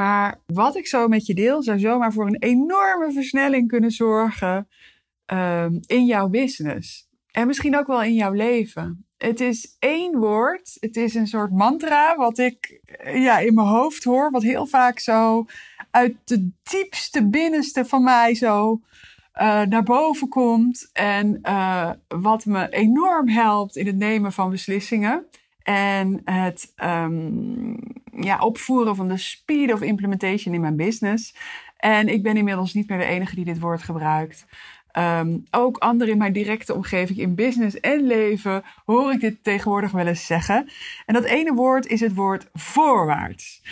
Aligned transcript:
Maar 0.00 0.40
wat 0.46 0.76
ik 0.76 0.86
zo 0.86 1.08
met 1.08 1.26
je 1.26 1.34
deel, 1.34 1.62
zou 1.62 1.78
zomaar 1.78 2.12
voor 2.12 2.26
een 2.26 2.38
enorme 2.38 3.12
versnelling 3.12 3.68
kunnen 3.68 3.90
zorgen 3.90 4.68
um, 5.26 5.80
in 5.86 6.04
jouw 6.04 6.28
business. 6.28 7.08
En 7.30 7.46
misschien 7.46 7.76
ook 7.76 7.86
wel 7.86 8.02
in 8.02 8.14
jouw 8.14 8.32
leven. 8.32 9.06
Het 9.16 9.40
is 9.40 9.76
één 9.78 10.18
woord. 10.18 10.76
Het 10.78 10.96
is 10.96 11.14
een 11.14 11.26
soort 11.26 11.52
mantra 11.52 12.16
wat 12.16 12.38
ik 12.38 12.80
ja, 13.04 13.38
in 13.38 13.54
mijn 13.54 13.66
hoofd 13.66 14.04
hoor. 14.04 14.30
Wat 14.30 14.42
heel 14.42 14.66
vaak 14.66 14.98
zo 14.98 15.44
uit 15.90 16.16
de 16.24 16.50
diepste 16.62 17.28
binnenste 17.28 17.84
van 17.84 18.02
mij 18.02 18.34
zo 18.34 18.80
uh, 19.40 19.62
naar 19.62 19.82
boven 19.82 20.28
komt. 20.28 20.90
En 20.92 21.38
uh, 21.42 21.90
wat 22.08 22.44
me 22.44 22.68
enorm 22.68 23.28
helpt 23.28 23.76
in 23.76 23.86
het 23.86 23.96
nemen 23.96 24.32
van 24.32 24.50
beslissingen. 24.50 25.26
En 25.62 26.20
het 26.24 26.72
um, 26.84 27.76
ja, 28.12 28.38
opvoeren 28.38 28.96
van 28.96 29.08
de 29.08 29.16
speed 29.16 29.72
of 29.72 29.82
implementation 29.82 30.54
in 30.54 30.60
mijn 30.60 30.76
business. 30.76 31.34
En 31.76 32.08
ik 32.08 32.22
ben 32.22 32.36
inmiddels 32.36 32.74
niet 32.74 32.88
meer 32.88 32.98
de 32.98 33.04
enige 33.04 33.34
die 33.34 33.44
dit 33.44 33.60
woord 33.60 33.82
gebruikt. 33.82 34.46
Um, 34.98 35.44
ook 35.50 35.76
anderen 35.76 36.12
in 36.12 36.18
mijn 36.18 36.32
directe 36.32 36.74
omgeving, 36.74 37.18
in 37.18 37.34
business 37.34 37.80
en 37.80 38.06
leven, 38.06 38.62
hoor 38.84 39.12
ik 39.12 39.20
dit 39.20 39.44
tegenwoordig 39.44 39.90
wel 39.90 40.06
eens 40.06 40.26
zeggen. 40.26 40.70
En 41.06 41.14
dat 41.14 41.24
ene 41.24 41.54
woord 41.54 41.86
is 41.86 42.00
het 42.00 42.14
woord 42.14 42.48
voorwaarts. 42.52 43.62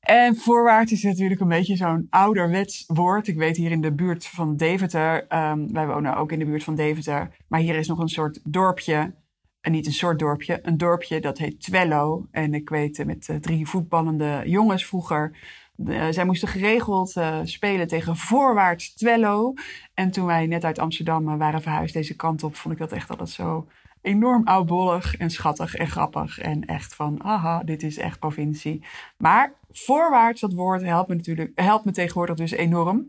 En 0.00 0.36
voorwaarts 0.36 0.92
is 0.92 1.02
natuurlijk 1.02 1.40
een 1.40 1.48
beetje 1.48 1.76
zo'n 1.76 2.06
ouderwets 2.10 2.84
woord. 2.86 3.28
Ik 3.28 3.36
weet 3.36 3.56
hier 3.56 3.70
in 3.70 3.80
de 3.80 3.92
buurt 3.92 4.26
van 4.26 4.56
Deventer, 4.56 5.26
um, 5.34 5.72
wij 5.72 5.86
wonen 5.86 6.16
ook 6.16 6.32
in 6.32 6.38
de 6.38 6.44
buurt 6.44 6.64
van 6.64 6.74
Deventer, 6.74 7.30
maar 7.48 7.60
hier 7.60 7.74
is 7.74 7.88
nog 7.88 7.98
een 7.98 8.08
soort 8.08 8.40
dorpje 8.44 9.14
en 9.62 9.72
niet 9.72 9.86
een 9.86 9.92
soort 9.92 10.18
dorpje, 10.18 10.58
een 10.62 10.78
dorpje 10.78 11.20
dat 11.20 11.38
heet 11.38 11.60
Twello. 11.60 12.26
En 12.30 12.54
ik 12.54 12.68
weet 12.68 12.98
eh, 12.98 13.06
met 13.06 13.28
uh, 13.28 13.36
drie 13.36 13.66
voetballende 13.66 14.42
jongens 14.44 14.86
vroeger. 14.86 15.36
Uh, 15.76 16.06
zij 16.10 16.24
moesten 16.24 16.48
geregeld 16.48 17.14
spelen 17.44 17.86
tegen 17.86 18.16
voorwaarts 18.16 18.94
Twello. 18.94 19.54
En 19.94 20.10
toen 20.10 20.26
wij 20.26 20.46
net 20.46 20.64
uit 20.64 20.78
Amsterdam 20.78 21.38
waren 21.38 21.62
verhuisd 21.62 21.94
deze 21.94 22.16
kant 22.16 22.42
op, 22.42 22.56
vond 22.56 22.74
ik 22.74 22.80
dat 22.80 22.92
echt 22.92 23.10
altijd 23.10 23.28
zo 23.28 23.66
enorm 24.02 24.46
oudbollig 24.46 25.16
en 25.16 25.30
schattig 25.30 25.74
en 25.74 25.86
grappig. 25.86 26.38
En 26.38 26.64
echt 26.64 26.94
van, 26.94 27.24
aha, 27.24 27.62
dit 27.64 27.82
is 27.82 27.98
echt 27.98 28.18
provincie. 28.18 28.84
Maar 29.16 29.52
voorwaarts, 29.70 30.40
dat 30.40 30.52
woord, 30.52 30.82
helpt 30.82 31.08
me 31.08 31.14
natuurlijk, 31.14 31.50
helpt 31.54 31.84
me 31.84 31.92
tegenwoordig 31.92 32.36
dus 32.36 32.50
enorm. 32.50 33.06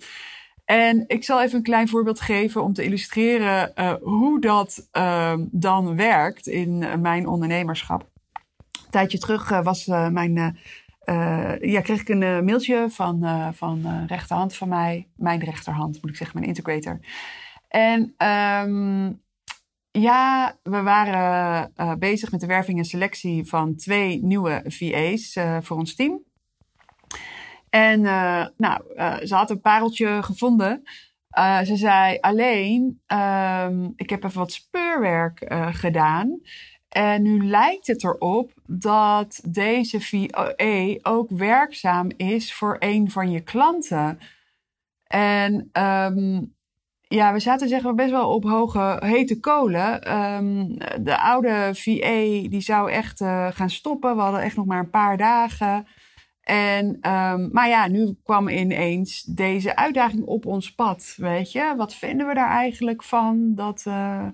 En 0.66 1.04
ik 1.08 1.24
zal 1.24 1.42
even 1.42 1.58
een 1.58 1.64
klein 1.64 1.88
voorbeeld 1.88 2.22
geven 2.22 2.64
om 2.64 2.74
te 2.74 2.84
illustreren 2.84 3.72
uh, 3.76 3.94
hoe 4.02 4.42
dat 4.42 4.90
uh, 4.94 5.34
dan 5.52 5.96
werkt 5.96 6.48
in 6.48 7.02
mijn 7.02 7.28
ondernemerschap. 7.28 8.02
Een 8.02 8.90
tijdje 8.90 9.18
terug 9.18 9.52
uh, 9.52 9.64
was 9.64 9.86
mijn, 9.86 10.58
ja, 11.60 11.82
kreeg 11.82 12.02
ik 12.02 12.10
een 12.10 12.46
mailtje 12.46 12.86
van, 12.90 13.26
van 13.54 14.06
rechterhand 14.08 14.56
van 14.56 14.70
mij, 14.70 15.08
mijn 15.16 15.40
rechterhand 15.40 16.02
moet 16.02 16.12
ik 16.12 16.18
zeggen, 16.18 16.38
mijn 16.40 16.50
integrator. 16.50 17.00
En 17.68 18.02
um, 18.28 19.22
ja, 19.92 20.58
we 20.64 20.82
waren 20.82 22.00
bezig 22.00 22.32
met 22.32 22.40
de 22.40 22.48
werving 22.48 22.78
en 22.78 22.86
selectie 22.86 23.46
van 23.46 23.76
twee 23.76 24.24
nieuwe 24.24 24.64
VA's 24.66 25.38
voor 25.66 25.78
ons 25.78 25.96
team. 25.96 26.22
En 27.74 28.00
uh, 28.04 28.46
nou, 28.58 28.82
uh, 28.96 29.18
ze 29.24 29.36
had 29.36 29.50
een 29.50 29.62
pareltje 29.62 30.24
gevonden. 30.24 30.84
Uh, 31.38 31.62
ze 31.62 31.76
zei 31.76 32.18
alleen, 32.20 33.02
um, 33.08 33.94
ik 33.96 34.10
heb 34.10 34.24
even 34.24 34.40
wat 34.40 34.52
speurwerk 34.52 35.54
gedaan. 35.72 36.42
En 36.90 37.22
nu 37.22 37.46
lijkt 37.46 37.88
het 37.88 38.04
erop 38.04 38.52
dat 38.66 39.42
deze 39.46 40.02
VA 40.02 41.12
ook 41.12 41.30
werkzaam 41.30 42.12
is 42.18 42.54
voor 42.54 42.76
een 42.80 43.12
van 43.12 43.32
je 43.32 43.42
klanten. 43.42 44.20
En 45.08 45.70
um, 45.74 46.56
ja, 47.02 47.34
we 47.34 47.40
zaten 47.40 47.68
zeg 47.68 47.82
maar 47.82 47.96
best 47.96 48.12
wel 48.12 48.34
op 48.34 48.44
hoge 48.44 48.98
hete 49.00 49.40
kolen. 49.40 50.18
Um, 50.18 50.78
de 51.04 51.22
oude 51.22 51.70
VA 51.74 52.50
die 52.50 52.62
zou 52.62 52.92
echt 52.92 53.24
gaan 53.50 53.70
stoppen. 53.70 54.16
We 54.16 54.22
hadden 54.22 54.42
echt 54.42 54.56
nog 54.56 54.66
maar 54.66 54.80
een 54.80 54.90
paar 54.90 55.18
dagen. 55.18 55.88
En, 56.44 56.86
um, 57.12 57.50
maar 57.52 57.68
ja, 57.68 57.88
nu 57.88 58.18
kwam 58.24 58.48
ineens 58.48 59.24
deze 59.24 59.76
uitdaging 59.76 60.26
op 60.26 60.46
ons 60.46 60.76
pad. 60.76 61.14
Weet 61.18 61.52
je, 61.52 61.74
wat 61.78 61.96
vinden 61.96 62.28
we 62.28 62.34
daar 62.34 62.50
eigenlijk 62.50 63.04
van? 63.04 63.56
Dat, 63.56 63.84
uh, 63.88 64.28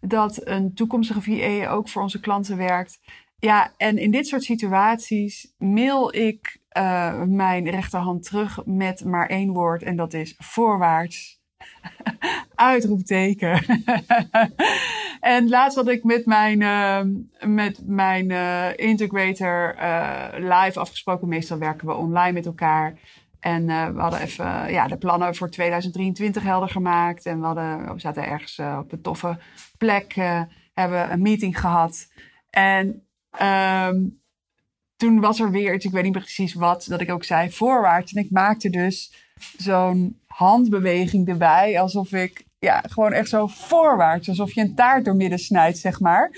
dat 0.00 0.46
een 0.46 0.74
toekomstige 0.74 1.22
VA 1.22 1.70
ook 1.70 1.88
voor 1.88 2.02
onze 2.02 2.20
klanten 2.20 2.56
werkt. 2.56 3.00
Ja, 3.38 3.72
en 3.76 3.98
in 3.98 4.10
dit 4.10 4.26
soort 4.26 4.42
situaties 4.42 5.54
mail 5.58 6.14
ik 6.14 6.60
uh, 6.78 7.22
mijn 7.22 7.70
rechterhand 7.70 8.24
terug 8.24 8.64
met 8.64 9.04
maar 9.04 9.26
één 9.26 9.52
woord 9.52 9.82
en 9.82 9.96
dat 9.96 10.14
is 10.14 10.34
voorwaarts. 10.38 11.40
Uitroepteken. 12.54 13.64
en 15.20 15.48
laatst 15.48 15.76
had 15.76 15.88
ik 15.88 16.04
met 16.04 16.26
mijn, 16.26 16.60
uh, 16.60 17.00
met 17.50 17.80
mijn 17.86 18.30
uh, 18.30 18.76
integrator 18.76 19.76
uh, 19.78 20.24
live 20.32 20.80
afgesproken. 20.80 21.28
Meestal 21.28 21.58
werken 21.58 21.86
we 21.86 21.94
online 21.94 22.32
met 22.32 22.46
elkaar. 22.46 22.98
En 23.40 23.66
we 23.66 24.00
hadden 24.00 24.20
even 24.20 24.72
ja, 24.72 24.86
de 24.86 24.96
plannen 24.96 25.34
voor 25.34 25.50
2023 25.50 26.42
helder 26.42 26.68
gemaakt. 26.68 27.26
En 27.26 27.40
we, 27.40 27.46
hadden, 27.46 27.94
we 27.94 28.00
zaten 28.00 28.26
ergens 28.26 28.58
op 28.78 28.92
een 28.92 29.02
toffe 29.02 29.38
plek. 29.78 30.14
hebben 30.74 31.12
een 31.12 31.22
meeting 31.22 31.60
gehad. 31.60 32.12
En 32.50 33.06
um, 33.42 34.20
toen 34.98 35.20
was 35.20 35.40
er 35.40 35.50
weer 35.50 35.74
iets, 35.74 35.84
ik 35.84 35.90
weet 35.90 36.02
niet 36.02 36.12
precies 36.12 36.54
wat, 36.54 36.86
dat 36.88 37.00
ik 37.00 37.10
ook 37.10 37.24
zei 37.24 37.50
voorwaarts. 37.50 38.12
En 38.12 38.22
ik 38.22 38.30
maakte 38.30 38.70
dus 38.70 39.12
zo'n 39.56 40.20
handbeweging 40.26 41.28
erbij. 41.28 41.80
Alsof 41.80 42.12
ik 42.12 42.46
ja, 42.58 42.82
gewoon 42.88 43.12
echt 43.12 43.28
zo 43.28 43.46
voorwaarts. 43.46 44.28
Alsof 44.28 44.54
je 44.54 44.60
een 44.60 44.74
taart 44.74 45.04
doormidden 45.04 45.38
snijdt, 45.38 45.78
zeg 45.78 46.00
maar. 46.00 46.30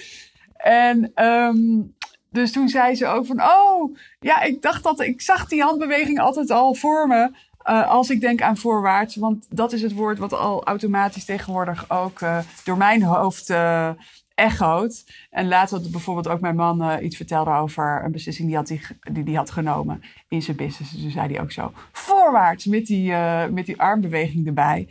En 0.57 1.25
um, 1.25 1.95
dus 2.31 2.53
toen 2.53 2.69
zei 2.69 2.95
ze 2.95 3.07
ook 3.07 3.27
van, 3.27 3.43
oh, 3.43 3.97
ja, 4.21 4.43
ik 4.43 4.63
dacht 4.63 4.83
dat, 4.83 5.01
ik 5.01 5.21
zag 5.21 5.49
die 5.49 5.63
handbeweging 5.63 6.21
altijd 6.21 6.51
al 6.51 6.75
voor 6.75 7.07
me. 7.07 7.31
Uh, 7.71 7.89
als 7.89 8.11
ik 8.11 8.21
denk 8.21 8.43
aan 8.43 8.57
voorwaarts, 8.57 9.17
want 9.17 9.47
dat 9.49 9.73
is 9.73 9.83
het 9.83 9.93
woord 9.93 10.19
wat 10.19 10.33
al 10.33 10.65
automatisch 10.65 11.25
tegenwoordig 11.25 11.91
ook 11.91 12.21
uh, 12.21 12.39
door 12.65 12.77
mijn 12.77 13.03
hoofd 13.03 13.51
uh, 13.51 13.91
echoot. 14.35 15.05
En 15.31 15.49
later 15.49 15.79
had 15.79 15.91
bijvoorbeeld 15.91 16.29
ook 16.29 16.41
mijn 16.41 16.57
man 16.57 17.03
iets 17.03 17.17
vertelde 17.17 17.51
over 17.51 18.03
een 18.05 18.13
beslissing 18.13 18.49
die, 18.49 18.57
had 18.57 18.67
die, 18.67 19.25
die 19.25 19.37
had 19.37 19.51
genomen 19.51 20.03
in 20.29 20.43
zijn 20.43 20.57
business. 20.57 20.93
Dus 20.93 21.03
toen 21.03 21.11
zei 21.11 21.33
hij 21.33 21.43
ook 21.43 21.53
zo 21.53 21.73
voorwaarts 21.93 22.65
met 22.65 22.87
die, 22.87 23.13
met 23.51 23.67
die 23.67 23.81
armbeweging 23.81 24.47
erbij. 24.47 24.89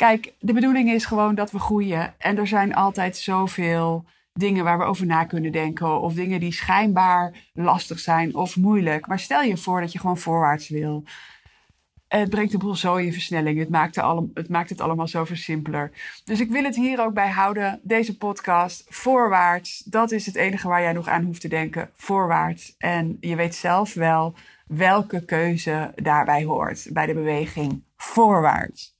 Kijk, 0.00 0.32
de 0.38 0.52
bedoeling 0.52 0.90
is 0.90 1.04
gewoon 1.04 1.34
dat 1.34 1.50
we 1.50 1.58
groeien. 1.58 2.14
En 2.18 2.38
er 2.38 2.46
zijn 2.46 2.74
altijd 2.74 3.16
zoveel 3.16 4.04
dingen 4.32 4.64
waar 4.64 4.78
we 4.78 4.84
over 4.84 5.06
na 5.06 5.24
kunnen 5.24 5.52
denken. 5.52 6.00
Of 6.00 6.14
dingen 6.14 6.40
die 6.40 6.52
schijnbaar 6.52 7.34
lastig 7.52 7.98
zijn 7.98 8.34
of 8.34 8.56
moeilijk. 8.56 9.06
Maar 9.06 9.18
stel 9.18 9.42
je 9.42 9.56
voor 9.56 9.80
dat 9.80 9.92
je 9.92 9.98
gewoon 9.98 10.18
voorwaarts 10.18 10.68
wil. 10.68 11.04
Het 12.08 12.30
brengt 12.30 12.52
de 12.52 12.58
boel 12.58 12.74
zo 12.74 12.96
in 12.96 13.12
versnelling. 13.12 13.58
Het 13.58 13.68
maakt, 13.68 13.96
het 14.34 14.48
maakt 14.48 14.70
het 14.70 14.80
allemaal 14.80 15.08
zo 15.08 15.24
simpeler. 15.32 15.90
Dus 16.24 16.40
ik 16.40 16.50
wil 16.50 16.64
het 16.64 16.76
hier 16.76 17.00
ook 17.00 17.14
bij 17.14 17.30
houden. 17.30 17.80
Deze 17.82 18.16
podcast, 18.16 18.84
voorwaarts. 18.88 19.78
Dat 19.78 20.10
is 20.10 20.26
het 20.26 20.34
enige 20.34 20.68
waar 20.68 20.82
jij 20.82 20.92
nog 20.92 21.08
aan 21.08 21.24
hoeft 21.24 21.40
te 21.40 21.48
denken. 21.48 21.90
Voorwaarts. 21.94 22.74
En 22.78 23.16
je 23.20 23.36
weet 23.36 23.54
zelf 23.54 23.94
wel 23.94 24.34
welke 24.76 25.24
keuze 25.24 25.92
daarbij 25.94 26.44
hoort. 26.44 26.86
Bij 26.92 27.06
de 27.06 27.14
beweging 27.14 27.82
voorwaarts. 27.96 28.94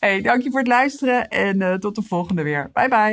Hey, 0.00 0.22
dank 0.22 0.42
je 0.42 0.50
voor 0.50 0.58
het 0.58 0.68
luisteren 0.68 1.28
en 1.28 1.60
uh, 1.60 1.74
tot 1.74 1.94
de 1.94 2.02
volgende 2.02 2.42
weer. 2.42 2.70
Bye 2.72 2.88
bye. 2.88 3.12